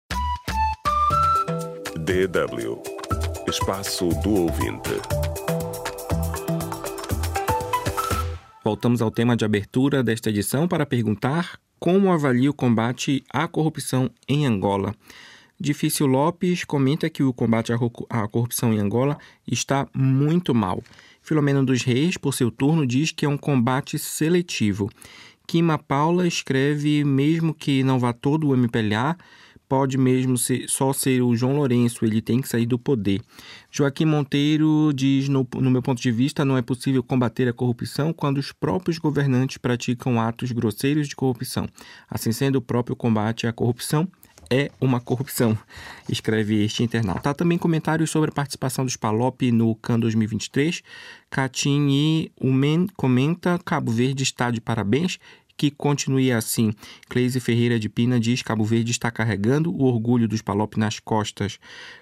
DW 1.97 2.81
Espaço 3.49 4.09
do 4.21 4.43
Ouvinte. 4.43 5.28
Voltamos 8.69 9.01
ao 9.01 9.09
tema 9.09 9.35
de 9.35 9.43
abertura 9.43 10.03
desta 10.03 10.29
edição 10.29 10.67
para 10.67 10.85
perguntar 10.85 11.59
como 11.79 12.11
avalia 12.11 12.51
o 12.51 12.53
combate 12.53 13.23
à 13.27 13.47
corrupção 13.47 14.11
em 14.27 14.45
Angola. 14.45 14.93
Difícil 15.59 16.05
Lopes 16.05 16.65
comenta 16.65 17.09
que 17.09 17.23
o 17.23 17.33
combate 17.33 17.73
à 17.73 18.27
corrupção 18.27 18.71
em 18.71 18.77
Angola 18.77 19.17
está 19.51 19.87
muito 19.91 20.53
mal. 20.53 20.83
Filomeno 21.19 21.65
dos 21.65 21.81
Reis, 21.81 22.15
por 22.15 22.31
seu 22.31 22.51
turno, 22.51 22.85
diz 22.85 23.11
que 23.11 23.25
é 23.25 23.27
um 23.27 23.39
combate 23.39 23.97
seletivo. 23.97 24.87
Kima 25.47 25.79
Paula 25.79 26.27
escreve, 26.27 27.03
mesmo 27.03 27.55
que 27.55 27.81
não 27.81 27.97
vá 27.97 28.13
todo 28.13 28.49
o 28.49 28.55
MPLA, 28.55 29.17
pode 29.69 29.99
mesmo 29.99 30.35
ser, 30.35 30.67
só 30.67 30.91
ser 30.91 31.21
o 31.21 31.35
João 31.35 31.55
Lourenço, 31.55 32.03
ele 32.03 32.21
tem 32.21 32.41
que 32.41 32.49
sair 32.49 32.65
do 32.65 32.79
poder. 32.79 33.21
Joaquim 33.71 34.05
Monteiro 34.05 34.91
diz: 34.93 35.29
no, 35.29 35.47
no 35.55 35.69
meu 35.69 35.83
ponto 35.83 36.01
de 36.01 36.11
vista, 36.11 36.43
não 36.43 36.57
é 36.57 36.61
possível 36.61 37.03
combater 37.03 37.47
a 37.47 37.53
corrupção 37.53 38.11
quando 38.11 38.39
os 38.39 38.51
próprios 38.51 38.97
governantes 38.97 39.57
praticam 39.57 40.19
atos 40.19 40.51
grosseiros 40.51 41.07
de 41.07 41.15
corrupção. 41.15 41.67
Assim 42.09 42.31
sendo, 42.31 42.55
o 42.55 42.61
próprio 42.61 42.95
combate 42.95 43.45
à 43.45 43.53
corrupção 43.53 44.07
é 44.49 44.71
uma 44.81 44.99
corrupção, 44.99 45.55
escreve 46.09 46.63
este 46.63 46.81
internauta. 46.81 47.29
Há 47.29 47.33
também 47.35 47.59
comentários 47.59 48.09
sobre 48.09 48.31
a 48.31 48.33
participação 48.33 48.83
dos 48.83 48.97
Palop 48.97 49.43
no 49.51 49.75
CAN 49.75 49.99
2023. 49.99 50.81
Catim 51.29 51.89
e 51.91 52.31
Umen 52.41 52.87
comenta: 52.95 53.59
Cabo 53.63 53.91
Verde 53.91 54.23
está 54.23 54.49
de 54.49 54.59
parabéns 54.59 55.19
que 55.59 55.69
continue 55.69 56.31
assim. 56.31 56.73
Cleise 57.09 57.37
Ferreira 57.41 57.77
de 57.77 57.89
Pina 57.89 58.17
diz 58.17 58.41
Cabo 58.41 58.63
Verde 58.63 58.91
está 58.91 59.11
carregando 59.11 59.75
o 59.75 59.83
orgulho 59.83 60.25
dos 60.25 60.41
Palop 60.41 60.77
nas 60.77 60.99
costas. 60.99 61.59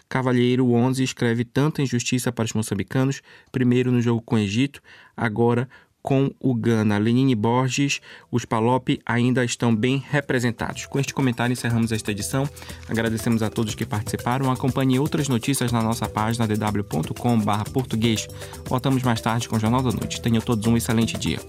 Cavalheiro 0.08 0.72
11 0.72 1.04
escreve 1.04 1.44
tanta 1.44 1.82
injustiça 1.82 2.32
para 2.32 2.46
os 2.46 2.54
moçambicanos, 2.54 3.24
primeiro 3.52 3.92
no 3.92 4.00
jogo 4.00 4.22
com 4.22 4.36
o 4.36 4.38
Egito, 4.38 4.80
agora 5.16 5.68
com 6.04 6.32
o 6.40 6.54
Gana. 6.54 7.00
Lenine 7.00 7.34
Borges, 7.34 8.00
os 8.32 8.46
Palop 8.46 8.90
ainda 9.04 9.44
estão 9.44 9.76
bem 9.76 10.06
representados. 10.08 10.86
Com 10.86 11.00
este 11.00 11.12
comentário 11.12 11.52
encerramos 11.52 11.92
esta 11.92 12.12
edição. 12.12 12.48
Agradecemos 12.88 13.42
a 13.42 13.50
todos 13.50 13.74
que 13.74 13.88
participaram. 13.88 14.52
Acompanhe 14.52 15.00
outras 15.00 15.28
notícias 15.28 15.72
na 15.72 15.82
nossa 15.82 16.08
página 16.08 16.48
dw.com/português. 16.48 18.28
Voltamos 18.68 19.02
mais 19.02 19.20
tarde 19.20 19.50
com 19.50 19.56
o 19.56 19.60
Jornal 19.60 19.82
da 19.82 19.92
Noite. 19.92 20.22
Tenham 20.22 20.42
todos 20.42 20.68
um 20.68 20.78
excelente 20.78 21.18
dia. 21.18 21.40